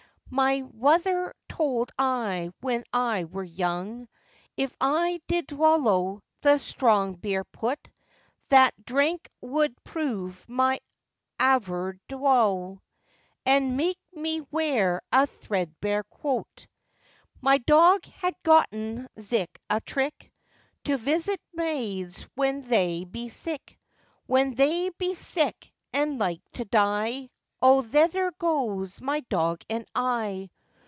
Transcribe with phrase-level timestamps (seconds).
[0.33, 4.07] My mwother told I, when I wur young,
[4.55, 7.89] If I did vollow the strong beer pwoot,
[8.47, 10.79] That drenk would prov my
[11.37, 12.79] awverdrow,
[13.45, 16.65] And meauk me wear a threadbare cwoat.
[17.41, 20.31] My dog has gotten zitch a trick,
[20.85, 23.77] To visit moids when thauy be zick;
[24.27, 27.29] When thauy be zick and like to die,
[27.63, 30.49] O thether gwoes my dog and I.